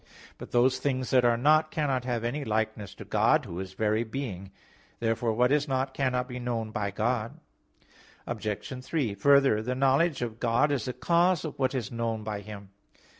[0.39, 4.03] But those things that are not cannot have any likeness to God, Who is very
[4.03, 4.49] being.
[4.99, 7.39] Therefore what is not, cannot be known by God.
[8.25, 8.83] Obj.
[8.83, 12.69] 3: Further, the knowledge of God is the cause of what is known by Him.